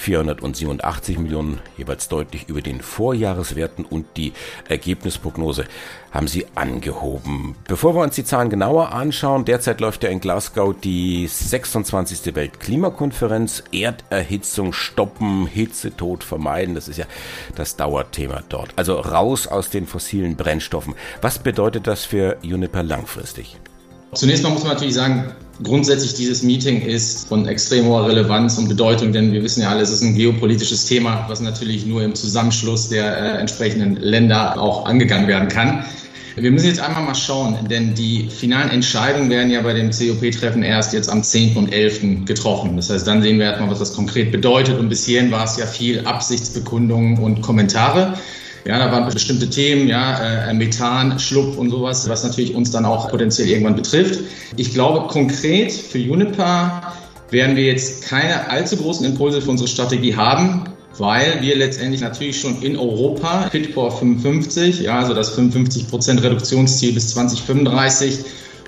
487 0.00 1.18
Millionen, 1.18 1.60
jeweils 1.76 2.08
deutlich 2.08 2.48
über 2.48 2.62
den 2.62 2.80
Vorjahreswerten 2.80 3.84
und 3.84 4.06
die 4.16 4.32
Ergebnisprognose 4.68 5.66
haben 6.10 6.26
sie 6.26 6.46
angehoben. 6.54 7.54
Bevor 7.68 7.94
wir 7.94 8.02
uns 8.02 8.14
die 8.14 8.24
Zahlen 8.24 8.48
genauer 8.48 8.92
anschauen, 8.92 9.44
derzeit 9.44 9.80
läuft 9.80 10.02
ja 10.02 10.08
in 10.08 10.20
Glasgow 10.20 10.74
die 10.74 11.26
26. 11.26 12.34
Weltklimakonferenz. 12.34 13.62
Erderhitzung 13.72 14.72
stoppen, 14.72 15.46
Hitzetod 15.46 16.24
vermeiden, 16.24 16.74
das 16.74 16.88
ist 16.88 16.96
ja 16.96 17.06
das 17.54 17.76
Dauerthema 17.76 18.42
dort. 18.48 18.72
Also 18.76 18.94
raus 18.94 19.46
aus 19.46 19.68
den 19.68 19.86
fossilen 19.86 20.34
Brennstoffen. 20.34 20.94
Was 21.20 21.38
bedeutet 21.38 21.86
das 21.86 22.06
für 22.06 22.38
Uniper 22.42 22.82
langfristig? 22.82 23.58
Zunächst 24.14 24.42
mal 24.42 24.50
muss 24.50 24.64
man 24.64 24.72
natürlich 24.72 24.94
sagen, 24.94 25.34
grundsätzlich 25.62 26.14
dieses 26.14 26.42
Meeting 26.42 26.82
ist 26.82 27.28
von 27.28 27.46
extrem 27.46 27.86
hoher 27.86 28.08
Relevanz 28.08 28.58
und 28.58 28.68
Bedeutung, 28.68 29.12
denn 29.12 29.32
wir 29.32 29.42
wissen 29.42 29.62
ja 29.62 29.70
alle, 29.70 29.82
es 29.82 29.90
ist 29.90 30.02
ein 30.02 30.14
geopolitisches 30.14 30.86
Thema, 30.86 31.26
was 31.28 31.40
natürlich 31.40 31.86
nur 31.86 32.02
im 32.02 32.14
Zusammenschluss 32.14 32.88
der 32.88 33.16
äh, 33.16 33.38
entsprechenden 33.38 33.96
Länder 33.96 34.60
auch 34.60 34.86
angegangen 34.86 35.28
werden 35.28 35.48
kann. 35.48 35.84
Wir 36.36 36.50
müssen 36.52 36.68
jetzt 36.68 36.80
einmal 36.80 37.02
mal 37.02 37.14
schauen, 37.14 37.56
denn 37.68 37.94
die 37.94 38.28
finalen 38.30 38.70
Entscheidungen 38.70 39.28
werden 39.30 39.50
ja 39.50 39.60
bei 39.62 39.74
dem 39.74 39.90
COP-Treffen 39.90 40.62
erst 40.62 40.92
jetzt 40.92 41.10
am 41.10 41.22
10. 41.22 41.56
und 41.56 41.72
11. 41.72 42.24
getroffen. 42.24 42.76
Das 42.76 42.88
heißt, 42.88 43.06
dann 43.06 43.20
sehen 43.20 43.38
wir 43.38 43.46
erstmal, 43.46 43.70
was 43.70 43.80
das 43.80 43.94
konkret 43.94 44.30
bedeutet. 44.30 44.78
Und 44.78 44.88
bis 44.88 45.04
hierhin 45.04 45.30
war 45.32 45.44
es 45.44 45.56
ja 45.56 45.66
viel 45.66 46.06
Absichtsbekundungen 46.06 47.18
und 47.18 47.42
Kommentare. 47.42 48.16
Ja, 48.64 48.78
da 48.78 48.92
waren 48.92 49.12
bestimmte 49.12 49.48
Themen, 49.48 49.88
ja, 49.88 50.48
äh, 50.48 50.54
Methan, 50.54 51.18
Schlupf 51.18 51.56
und 51.56 51.70
sowas, 51.70 52.08
was 52.08 52.24
natürlich 52.24 52.54
uns 52.54 52.70
dann 52.70 52.84
auch 52.84 53.08
potenziell 53.08 53.48
irgendwann 53.48 53.76
betrifft. 53.76 54.20
Ich 54.56 54.74
glaube, 54.74 55.08
konkret 55.08 55.72
für 55.72 55.98
Juniper 55.98 56.82
werden 57.30 57.56
wir 57.56 57.64
jetzt 57.64 58.04
keine 58.04 58.50
allzu 58.50 58.76
großen 58.76 59.06
Impulse 59.06 59.40
für 59.40 59.50
unsere 59.50 59.68
Strategie 59.68 60.14
haben, 60.14 60.64
weil 60.98 61.40
wir 61.40 61.56
letztendlich 61.56 62.02
natürlich 62.02 62.40
schon 62.40 62.60
in 62.62 62.76
Europa 62.76 63.48
Fit 63.50 63.72
for 63.72 63.90
55, 63.90 64.80
ja, 64.80 64.98
also 64.98 65.14
das 65.14 65.30
55 65.30 65.88
Prozent 65.88 66.22
Reduktionsziel 66.22 66.92
bis 66.92 67.08
2035 67.08 68.18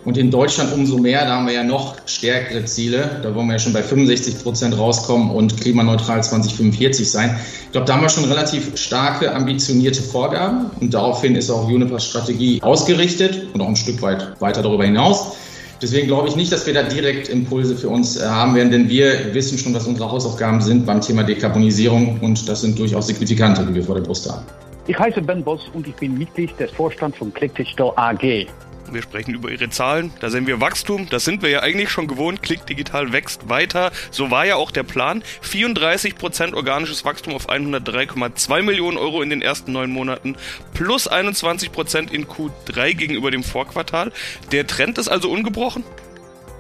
und 0.05 0.19
in 0.19 0.31
Deutschland 0.31 0.73
umso 0.73 0.99
mehr, 0.99 1.25
da 1.25 1.37
haben 1.37 1.47
wir 1.47 1.55
ja 1.55 1.63
noch 1.63 1.97
stärkere 2.07 2.65
Ziele. 2.65 3.21
Da 3.23 3.35
wollen 3.35 3.47
wir 3.47 3.55
ja 3.55 3.59
schon 3.61 3.73
bei 3.73 3.83
65 3.83 4.43
Prozent 4.43 4.77
rauskommen 4.77 5.31
und 5.31 5.61
klimaneutral 5.61 6.23
2045 6.23 7.09
sein. 7.09 7.39
Ich 7.67 7.73
glaube, 7.73 7.87
da 7.87 7.95
haben 7.95 8.03
wir 8.03 8.09
schon 8.09 8.25
relativ 8.25 8.77
starke, 8.77 9.33
ambitionierte 9.33 10.03
Vorgaben. 10.03 10.71
Und 10.81 10.93
daraufhin 10.93 11.37
ist 11.37 11.51
auch 11.51 11.69
Unipers 11.69 12.05
Strategie 12.05 12.61
ausgerichtet 12.63 13.47
und 13.55 13.61
auch 13.61 13.69
ein 13.69 13.77
Stück 13.77 14.03
weit 14.03 14.41
weiter 14.41 14.63
darüber 14.63 14.85
hinaus. 14.85 15.37
Deswegen 15.81 16.07
glaube 16.07 16.29
ich 16.29 16.37
nicht, 16.37 16.53
dass 16.53 16.67
wir 16.67 16.75
da 16.75 16.85
direkt 16.85 17.29
Impulse 17.29 17.77
für 17.77 17.89
uns 17.89 18.17
äh, 18.17 18.25
haben 18.25 18.55
werden, 18.55 18.71
denn 18.71 18.89
wir 18.89 19.35
wissen 19.35 19.59
schon, 19.59 19.75
was 19.75 19.85
unsere 19.87 20.11
Hausaufgaben 20.11 20.61
sind 20.61 20.87
beim 20.87 21.01
Thema 21.01 21.25
Dekarbonisierung 21.25 22.21
und 22.21 22.49
das 22.49 22.61
sind 22.61 22.79
durchaus 22.79 23.09
signifikante, 23.09 23.67
die 23.67 23.75
wir 23.75 23.83
vor 23.83 23.97
der 23.97 24.03
Brust 24.03 24.31
haben. 24.31 24.47
Ich 24.87 24.97
heiße 24.97 25.21
Ben 25.23 25.43
Boss 25.43 25.69
und 25.75 25.87
ich 25.87 25.95
bin 25.97 26.17
Mitglied 26.17 26.51
des 26.61 26.71
Vorstands 26.71 27.19
von 27.19 27.35
Click 27.35 27.55
Digital 27.57 27.93
AG. 27.97 28.47
Wir 28.95 29.03
sprechen 29.03 29.35
über 29.35 29.51
ihre 29.51 29.71
Zahlen. 29.71 30.13
Da 30.21 30.31
sehen 30.31 30.47
wir 30.47 30.61
Wachstum. 30.61 31.09
Das 31.09 31.25
sind 31.25 31.43
wir 31.43 31.51
ja 31.51 31.61
eigentlich 31.61 31.91
schon 31.91 32.07
gewohnt. 32.07 32.43
Klick 32.43 32.67
Digital 32.67 33.13
wächst 33.13 33.49
weiter. 33.49 33.91
So 34.11 34.31
war 34.31 34.45
ja 34.45 34.57
auch 34.57 34.71
der 34.71 34.83
Plan. 34.83 35.23
34% 35.43 36.55
organisches 36.55 37.05
Wachstum 37.05 37.35
auf 37.35 37.49
103,2 37.49 38.63
Millionen 38.63 38.99
Euro 38.99 39.23
in 39.23 39.31
den 39.31 39.43
ersten 39.43 39.73
neun 39.73 39.91
Monaten. 39.91 40.37
Plus 40.75 41.11
21% 41.11 42.11
in 42.11 42.27
Q3 42.27 42.95
gegenüber 42.95 43.31
dem 43.31 43.43
Vorquartal. 43.43 44.13
Der 44.51 44.67
Trend 44.67 44.99
ist 44.99 45.09
also 45.09 45.31
ungebrochen? 45.31 45.85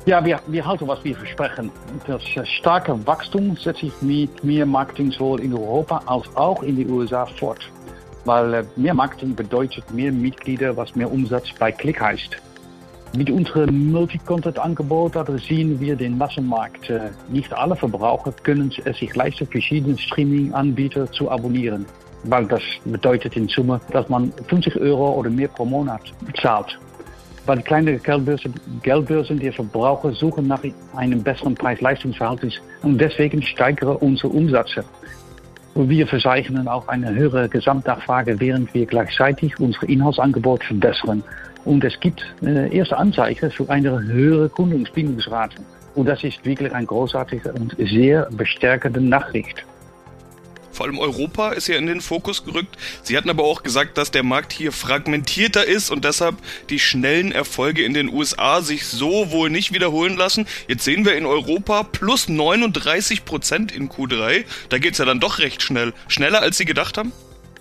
Ja, 0.05 0.25
wir, 0.25 0.41
wir 0.49 0.67
halten, 0.67 0.89
was 0.89 1.05
wir 1.05 1.17
versprechen. 1.17 1.71
Das 2.07 2.23
starke 2.49 3.07
Wachstum 3.07 3.57
setzt 3.57 3.81
sich 3.81 3.93
mit 4.01 4.43
mehr 4.43 4.67
Marketing 4.67 5.13
sowohl 5.13 5.41
in 5.41 5.55
Europa 5.55 6.03
als 6.07 6.27
auch 6.35 6.63
in 6.63 6.77
die 6.77 6.87
USA 6.87 7.25
fort 7.27 7.71
weil 8.25 8.55
äh, 8.55 8.65
mehr 8.77 8.95
Marketing 8.95 9.35
bedeutet 9.35 9.91
mehr 9.93 10.13
Mitglieder, 10.13 10.77
was 10.77 10.95
mehr 10.95 11.11
Umsatz 11.11 11.53
bei 11.59 11.73
Klick 11.73 12.01
heißt. 12.01 12.37
Mit 13.15 13.31
unserem 13.31 13.93
Multi-Content-Angebot 13.93 15.17
adressieren 15.19 15.79
wir 15.79 15.97
den 15.97 16.17
Massenmarkt. 16.17 16.89
Äh, 16.89 17.11
nicht 17.29 17.53
alle 17.53 17.77
Verbraucher 17.77 18.33
können 18.43 18.73
es 18.85 18.97
sich 18.97 19.15
leisten, 19.15 19.47
verschiedene 19.47 19.99
Streaming-Anbieter 19.99 21.11
zu 21.13 21.31
abonnieren, 21.31 21.85
weil 22.25 22.47
das 22.47 22.63
bedeutet 22.87 23.37
in 23.37 23.49
Summe, 23.49 23.81
dass 23.91 24.09
man 24.09 24.33
50 24.49 24.81
Euro 24.81 25.13
oder 25.13 25.29
mehr 25.29 25.49
pro 25.49 25.67
Monat 25.67 26.01
zahlt. 26.41 26.79
Den 27.47 27.65
kleinen 27.65 28.01
Geldbörsen, 28.01 28.55
Geldbörsen 28.83 29.41
der 29.41 29.53
Verbraucher 29.53 30.13
suchen 30.13 30.47
nach 30.47 30.63
einem 30.95 31.23
besseren 31.23 31.55
Preis-Leistungsverhältnis 31.55 32.55
und 32.83 32.99
deswegen 32.99 33.43
steigern 33.43 33.97
unsere 33.97 34.29
Umsätze. 34.29 34.85
Wir 35.75 36.07
verzeichnen 36.07 36.69
auch 36.69 36.87
eine 36.89 37.15
höhere 37.15 37.49
Gesamtnachfrage, 37.49 38.39
während 38.39 38.75
wir 38.75 38.85
gleichzeitig 38.85 39.59
unser 39.59 39.89
Inhaltsangebot 39.89 40.63
verbessern. 40.65 41.25
Und 41.65 41.83
es 41.85 41.99
gibt 41.99 42.23
äh, 42.43 42.77
erste 42.77 42.99
Anzeichen 42.99 43.51
für 43.51 43.69
eine 43.71 44.03
höhere 44.03 44.49
Kundenbindungsrate. 44.51 45.57
Und 45.95 46.07
das 46.07 46.25
ist 46.25 46.45
wirklich 46.45 46.75
eine 46.75 46.87
großartige 46.87 47.53
und 47.53 47.75
sehr 47.79 48.29
bestärkende 48.31 49.01
Nachricht. 49.01 49.65
Vor 50.83 50.89
allem 50.89 50.99
Europa 50.99 51.51
ist 51.51 51.69
ja 51.69 51.77
in 51.77 51.87
den 51.87 52.01
Fokus 52.01 52.45
gerückt. 52.45 52.77
Sie 53.05 53.17
hatten 53.17 53.31
aber 53.31 53.45
auch 53.45 53.63
gesagt, 53.63 53.97
dass 53.99 54.11
der 54.11 54.25
Markt 54.25 54.53
hier 54.53 54.73
fragmentierter 54.73 55.65
ist 55.65 55.93
und 55.93 56.05
deshalb 56.05 56.35
die 56.71 56.81
schnellen 56.81 57.31
Erfolge 57.31 57.85
in 57.85 57.95
den 57.95 58.13
USA 58.13 58.63
sich 58.63 58.85
so 58.85 59.31
wohl 59.31 59.49
nicht 59.49 59.73
wiederholen 59.73 60.17
lassen. 60.17 60.45
Jetzt 60.67 60.83
sehen 60.83 61.05
wir 61.05 61.15
in 61.15 61.25
Europa 61.25 61.85
plus 61.85 62.29
39 62.29 63.25
Prozent 63.25 63.71
in 63.71 63.91
Q3. 63.91 64.45
Da 64.71 64.79
geht 64.79 64.95
es 64.95 64.99
ja 64.99 65.05
dann 65.05 65.21
doch 65.21 65.39
recht 65.39 65.63
schnell. 65.63 65.93
Schneller 66.09 66.43
als 66.43 66.59
Sie 66.59 66.65
gedacht 66.65 66.99
haben? 66.99 67.13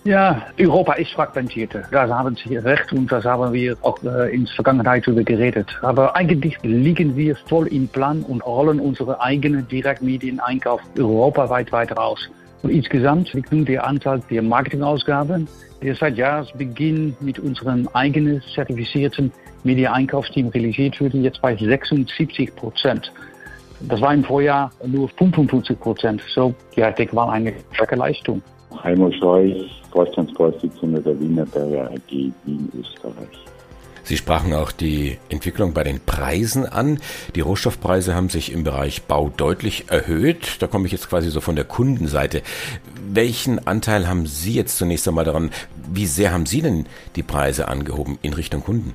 Ja, 0.02 0.42
Europa 0.58 0.94
ist 0.94 1.12
fragmentierter. 1.12 1.84
Da 1.92 2.08
haben 2.08 2.34
Sie 2.34 2.56
recht 2.56 2.92
und 2.92 3.12
das 3.12 3.24
haben 3.24 3.52
wir 3.52 3.76
auch 3.82 4.02
äh, 4.02 4.34
in 4.34 4.46
der 4.46 4.54
Vergangenheit 4.56 5.06
darüber 5.06 5.22
geredet. 5.22 5.68
Aber 5.82 6.16
eigentlich 6.16 6.58
liegen 6.64 7.16
wir 7.16 7.36
voll 7.36 7.68
im 7.68 7.86
Plan 7.86 8.22
und 8.22 8.44
rollen 8.44 8.80
unsere 8.80 9.20
eigenen 9.20 9.68
Direktmedieneinkauf 9.68 10.80
europaweit 10.98 11.70
weiter 11.70 12.02
aus. 12.02 12.28
Und 12.62 12.70
insgesamt 12.70 13.32
liegt 13.32 13.52
nun 13.52 13.64
der 13.64 13.86
Anteil 13.86 14.20
der 14.30 14.42
Marketingausgaben, 14.42 15.48
der 15.82 15.94
seit 15.96 16.16
Jahresbeginn 16.16 17.16
mit 17.20 17.38
unserem 17.38 17.88
eigenen 17.92 18.40
zertifizierten 18.54 19.32
Media-Einkaufsteam 19.64 20.48
realisiert 20.48 21.00
wurde, 21.00 21.18
jetzt 21.18 21.40
bei 21.42 21.56
76 21.56 22.54
Prozent. 22.54 23.12
Das 23.88 24.00
war 24.00 24.14
im 24.14 24.22
Vorjahr 24.22 24.70
nur 24.86 25.08
55 25.08 25.78
Prozent. 25.78 26.22
So, 26.34 26.54
ja, 26.76 26.90
ich 26.90 26.94
denke 26.94 27.14
mal 27.16 27.30
eine 27.30 27.52
starke 27.72 27.96
Leistung. 27.96 28.40
Heimo 28.82 29.10
Scheuch, 29.12 29.82
Vorstandsvorsitzender 29.90 31.00
der 31.00 31.18
Wienerberger 31.20 31.90
AG 31.90 32.32
Wien, 32.44 32.72
Österreich. 32.78 33.51
Sie 34.04 34.16
sprachen 34.16 34.52
auch 34.52 34.72
die 34.72 35.18
Entwicklung 35.28 35.72
bei 35.72 35.84
den 35.84 36.00
Preisen 36.00 36.66
an. 36.66 36.98
Die 37.34 37.40
Rohstoffpreise 37.40 38.14
haben 38.14 38.28
sich 38.28 38.52
im 38.52 38.64
Bereich 38.64 39.02
Bau 39.02 39.32
deutlich 39.36 39.84
erhöht. 39.88 40.56
Da 40.60 40.66
komme 40.66 40.86
ich 40.86 40.92
jetzt 40.92 41.08
quasi 41.08 41.30
so 41.30 41.40
von 41.40 41.56
der 41.56 41.64
Kundenseite. 41.64 42.42
Welchen 43.12 43.66
Anteil 43.66 44.08
haben 44.08 44.26
Sie 44.26 44.54
jetzt 44.54 44.78
zunächst 44.78 45.06
einmal 45.06 45.24
daran? 45.24 45.50
Wie 45.92 46.06
sehr 46.06 46.32
haben 46.32 46.46
Sie 46.46 46.62
denn 46.62 46.86
die 47.14 47.22
Preise 47.22 47.68
angehoben 47.68 48.18
in 48.22 48.32
Richtung 48.32 48.62
Kunden? 48.62 48.94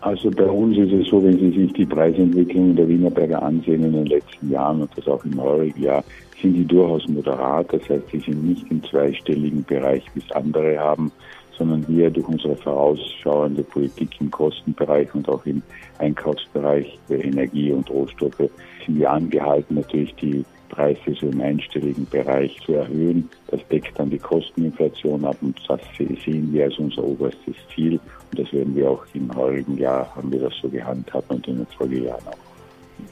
Also 0.00 0.30
bei 0.30 0.44
uns 0.44 0.78
ist 0.78 0.92
es 0.92 1.08
so, 1.08 1.22
wenn 1.24 1.38
Sie 1.38 1.50
sich 1.50 1.72
die 1.72 1.86
Preisentwicklung 1.86 2.76
der 2.76 2.88
Wienerberger 2.88 3.42
ansehen 3.42 3.82
in 3.82 3.92
den 3.92 4.06
letzten 4.06 4.50
Jahren 4.50 4.82
und 4.82 4.90
das 4.96 5.08
auch 5.08 5.24
im 5.24 5.40
heurigen 5.42 5.82
Jahr, 5.82 6.04
sind 6.40 6.54
die 6.54 6.64
durchaus 6.64 7.08
moderat. 7.08 7.72
Das 7.72 7.88
heißt, 7.88 8.08
sie 8.12 8.20
sind 8.20 8.44
nicht 8.44 8.70
im 8.70 8.82
zweistelligen 8.84 9.64
Bereich, 9.64 10.04
wie 10.14 10.20
es 10.20 10.30
andere 10.32 10.78
haben, 10.78 11.10
sondern 11.58 11.86
wir 11.88 12.10
durch 12.10 12.26
unsere 12.26 12.56
vorausschauende 12.56 13.62
Politik 13.64 14.10
im 14.20 14.30
Kostenbereich 14.30 15.12
und 15.14 15.28
auch 15.28 15.44
im 15.44 15.62
Einkaufsbereich 15.98 16.98
für 17.06 17.16
Energie 17.16 17.72
und 17.72 17.90
Rohstoffe 17.90 18.50
sind 18.86 18.98
wir 18.98 19.10
angehalten, 19.10 19.74
natürlich 19.74 20.14
die 20.14 20.44
Preise 20.68 21.14
so 21.18 21.26
im 21.26 21.40
einstelligen 21.40 22.06
Bereich 22.10 22.56
zu 22.64 22.74
erhöhen. 22.74 23.28
Das 23.48 23.60
deckt 23.68 23.98
dann 23.98 24.10
die 24.10 24.18
Kosteninflation 24.18 25.24
ab 25.24 25.36
und 25.40 25.58
das 25.66 25.80
sehen 25.96 26.52
wir 26.52 26.64
als 26.64 26.78
unser 26.78 27.02
oberstes 27.02 27.56
Ziel. 27.74 27.94
Und 28.30 28.38
das 28.38 28.52
werden 28.52 28.76
wir 28.76 28.90
auch 28.90 29.04
im 29.14 29.34
heurigen 29.34 29.78
Jahr, 29.78 30.14
haben 30.14 30.30
wir 30.30 30.40
das 30.40 30.54
so 30.60 30.68
gehandhabt 30.68 31.30
und 31.30 31.46
in 31.48 31.56
den 31.56 31.66
Folgejahren 31.66 32.26
auch. 32.26 32.38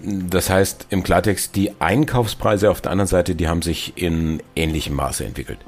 Das 0.02 0.50
heißt 0.50 0.88
im 0.90 1.02
Klartext, 1.02 1.56
die 1.56 1.72
Einkaufspreise 1.80 2.70
auf 2.70 2.80
der 2.80 2.92
anderen 2.92 3.08
Seite, 3.08 3.34
die 3.34 3.48
haben 3.48 3.62
sich 3.62 3.94
in 3.96 4.42
ähnlichem 4.54 4.94
Maße 4.94 5.24
entwickelt. 5.24 5.58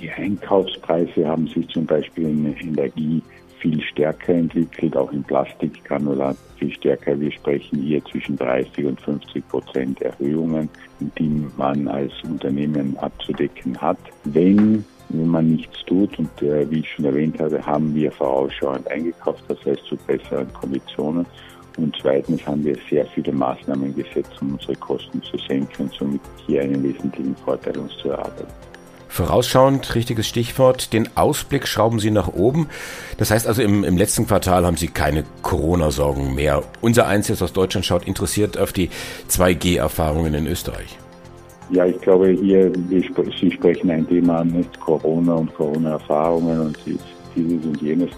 Die 0.00 0.10
Einkaufspreise 0.10 1.26
haben 1.26 1.46
sich 1.48 1.68
zum 1.68 1.84
Beispiel 1.86 2.24
in 2.24 2.56
Energie 2.56 3.22
viel 3.58 3.82
stärker 3.82 4.32
entwickelt, 4.32 4.96
auch 4.96 5.12
in 5.12 5.22
Plastikgranulat 5.22 6.36
viel 6.56 6.72
stärker. 6.72 7.20
Wir 7.20 7.30
sprechen 7.30 7.82
hier 7.82 8.02
zwischen 8.06 8.36
30 8.36 8.86
und 8.86 9.00
50 9.02 9.48
Prozent 9.48 10.00
Erhöhungen, 10.00 10.70
die 11.18 11.46
man 11.56 11.86
als 11.88 12.12
Unternehmen 12.24 12.96
abzudecken 12.96 13.78
hat. 13.78 13.98
Wenn 14.24 14.84
wenn 15.12 15.26
man 15.26 15.50
nichts 15.50 15.84
tut, 15.86 16.16
und 16.18 16.42
äh, 16.42 16.70
wie 16.70 16.80
ich 16.80 16.90
schon 16.90 17.04
erwähnt 17.04 17.40
habe, 17.40 17.64
haben 17.66 17.94
wir 17.94 18.12
vorausschauend 18.12 18.88
eingekauft, 18.88 19.42
das 19.48 19.58
heißt 19.64 19.84
zu 19.86 19.96
besseren 20.06 20.52
Konditionen. 20.52 21.26
Und 21.76 21.96
zweitens 22.00 22.46
haben 22.46 22.64
wir 22.64 22.76
sehr 22.88 23.06
viele 23.06 23.32
Maßnahmen 23.32 23.94
gesetzt, 23.94 24.32
um 24.40 24.52
unsere 24.52 24.76
Kosten 24.76 25.22
zu 25.22 25.36
senken 25.38 25.84
und 25.84 25.92
somit 25.94 26.20
hier 26.46 26.62
einen 26.62 26.82
wesentlichen 26.82 27.34
Vorteil 27.36 27.76
uns 27.78 27.96
zu 27.98 28.10
erarbeiten. 28.10 28.69
Vorausschauend, 29.10 29.96
richtiges 29.96 30.28
Stichwort, 30.28 30.92
den 30.92 31.08
Ausblick 31.16 31.66
schrauben 31.66 31.98
Sie 31.98 32.12
nach 32.12 32.28
oben. 32.28 32.68
Das 33.18 33.32
heißt 33.32 33.48
also, 33.48 33.60
im, 33.60 33.82
im 33.82 33.98
letzten 33.98 34.28
Quartal 34.28 34.64
haben 34.64 34.76
Sie 34.76 34.86
keine 34.86 35.24
Corona-Sorgen 35.42 36.32
mehr. 36.36 36.62
Unser 36.80 37.08
Eins 37.08 37.26
jetzt 37.26 37.42
aus 37.42 37.52
Deutschland 37.52 37.84
schaut 37.84 38.06
interessiert 38.06 38.56
auf 38.56 38.72
die 38.72 38.88
2G-Erfahrungen 39.28 40.32
in 40.34 40.46
Österreich. 40.46 40.96
Ja, 41.70 41.86
ich 41.86 42.00
glaube, 42.00 42.28
hier, 42.30 42.72
Sie 42.88 43.50
sprechen 43.50 43.90
ein 43.90 44.06
Thema 44.08 44.44
nicht 44.44 44.78
Corona 44.78 45.34
und 45.34 45.52
Corona-Erfahrungen 45.54 46.60
und 46.60 46.78
dieses 46.86 47.64
und 47.64 47.82
jenes. 47.82 48.10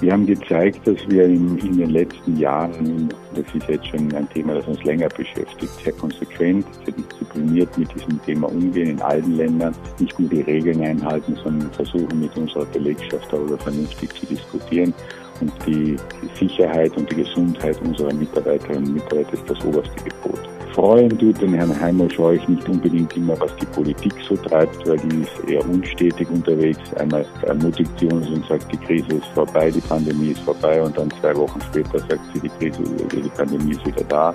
Wir 0.00 0.12
haben 0.12 0.26
gezeigt, 0.26 0.86
dass 0.86 0.98
wir 1.08 1.24
in, 1.24 1.56
in, 1.58 1.78
den 1.78 1.90
letzten 1.90 2.38
Jahren, 2.38 3.08
das 3.34 3.46
ist 3.54 3.66
jetzt 3.66 3.86
schon 3.86 4.12
ein 4.14 4.28
Thema, 4.28 4.54
das 4.54 4.66
uns 4.66 4.82
länger 4.84 5.08
beschäftigt, 5.08 5.72
sehr 5.82 5.92
konsequent, 5.94 6.66
sehr 6.84 6.92
diszipliniert 6.92 7.78
mit 7.78 7.94
diesem 7.94 8.22
Thema 8.22 8.48
umgehen 8.48 8.90
in 8.90 9.00
allen 9.00 9.36
Ländern, 9.36 9.74
nicht 9.98 10.18
nur 10.18 10.28
die 10.28 10.42
Regeln 10.42 10.82
einhalten, 10.82 11.34
sondern 11.42 11.70
versuchen 11.72 12.20
mit 12.20 12.36
unserer 12.36 12.66
Belegschaft 12.66 13.32
darüber 13.32 13.56
vernünftig 13.56 14.12
zu 14.12 14.26
diskutieren. 14.26 14.92
Und 15.40 15.52
die 15.66 15.96
Sicherheit 16.38 16.94
und 16.96 17.10
die 17.10 17.16
Gesundheit 17.16 17.80
unserer 17.82 18.12
Mitarbeiterinnen 18.12 18.88
und 18.88 18.94
Mitarbeiter 18.94 19.32
ist 19.34 19.48
das 19.48 19.64
oberste 19.64 20.04
Gebot 20.04 20.55
freuen 20.76 21.08
tut 21.18 21.40
den 21.40 21.54
Herrn 21.54 21.80
Heimo 21.80 22.06
Scheuch 22.10 22.46
nicht 22.48 22.68
unbedingt 22.68 23.16
immer, 23.16 23.40
was 23.40 23.50
die 23.56 23.64
Politik 23.66 24.12
so 24.28 24.36
treibt, 24.36 24.86
weil 24.86 24.98
die 24.98 25.22
ist 25.22 25.48
eher 25.48 25.66
unstetig 25.66 26.28
unterwegs. 26.28 26.78
Einmal 26.96 27.24
ermutigt 27.42 27.90
sie 27.98 28.06
uns 28.08 28.28
und 28.28 28.46
sagt, 28.46 28.70
die 28.70 28.76
Krise 28.76 29.16
ist 29.16 29.26
vorbei, 29.28 29.70
die 29.70 29.80
Pandemie 29.80 30.32
ist 30.32 30.40
vorbei 30.40 30.82
und 30.82 30.96
dann 30.98 31.10
zwei 31.12 31.34
Wochen 31.34 31.60
später 31.62 31.98
sagt 31.98 32.20
sie, 32.34 32.40
die 32.40 32.50
Krise, 32.50 32.82
die 33.10 33.28
Pandemie 33.30 33.72
ist 33.72 33.86
wieder 33.86 34.04
da. 34.04 34.34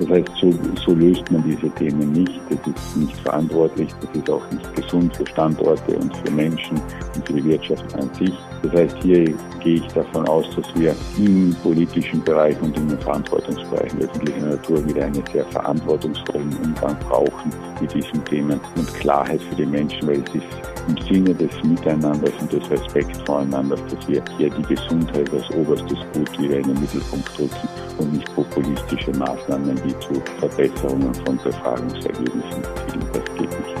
Das 0.00 0.08
heißt, 0.08 0.30
so, 0.40 0.50
so 0.86 0.94
löst 0.94 1.30
man 1.30 1.44
diese 1.44 1.68
Themen 1.74 2.10
nicht. 2.12 2.40
Das 2.48 2.74
ist 2.74 2.96
nicht 2.96 3.16
verantwortlich, 3.18 3.90
das 4.00 4.16
ist 4.16 4.30
auch 4.30 4.50
nicht 4.50 4.74
gesund 4.74 5.14
für 5.14 5.26
Standorte 5.26 5.94
und 5.98 6.16
für 6.16 6.32
Menschen 6.32 6.80
und 7.14 7.26
für 7.26 7.34
die 7.34 7.44
Wirtschaft 7.44 7.94
an 7.96 8.10
sich. 8.18 8.32
Das 8.62 8.72
heißt, 8.72 8.96
hier 9.02 9.24
gehe 9.60 9.74
ich 9.74 9.86
davon 9.88 10.26
aus, 10.28 10.46
dass 10.56 10.64
wir 10.74 10.94
im 11.18 11.54
politischen 11.62 12.22
Bereich 12.22 12.60
und 12.62 12.76
in 12.78 12.88
den 12.88 12.98
Verantwortungsbereichen 12.98 14.00
öffentlicher 14.00 14.46
Natur 14.46 14.86
wieder 14.86 15.04
eine 15.04 15.22
sehr 15.32 15.44
verantwortliche 15.46 15.81
verantwortungsvollen 15.82 16.56
Umgang 16.58 16.98
brauchen 17.00 17.52
mit 17.80 17.92
diesen 17.94 18.24
Themen 18.24 18.60
und 18.76 18.94
Klarheit 18.94 19.40
für 19.42 19.56
die 19.56 19.66
Menschen, 19.66 20.06
weil 20.06 20.22
es 20.22 20.34
ist 20.34 20.44
im 20.88 20.96
Sinne 21.06 21.34
des 21.34 21.50
Miteinanders 21.62 22.32
und 22.40 22.52
des 22.52 22.70
Respekts 22.70 23.18
voreinander, 23.24 23.76
dass 23.76 24.08
wir 24.08 24.22
hier 24.36 24.50
die 24.50 24.74
Gesundheit 24.74 25.30
als 25.32 25.50
oberstes 25.50 25.98
Gut 26.12 26.38
wieder 26.40 26.58
in 26.58 26.64
den 26.64 26.80
Mittelpunkt 26.80 27.38
drücken 27.38 27.68
und 27.98 28.12
nicht 28.12 28.34
populistische 28.34 29.12
Maßnahmen, 29.12 29.76
die 29.76 29.98
zu 30.00 30.20
Verbesserungen 30.38 31.14
von 31.14 31.36
Befragungsergebnissen 31.38 32.62
führen. 32.62 33.06
Das 33.12 33.24
geht 33.36 33.50
nicht. 33.50 33.76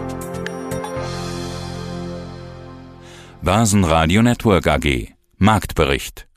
Basen 3.42 3.84
Radio 3.84 4.22
Network 4.22 4.68
AG 4.68 5.08
Marktbericht 5.38 6.28